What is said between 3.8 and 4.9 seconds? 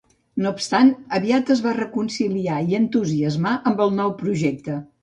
el nou projecte.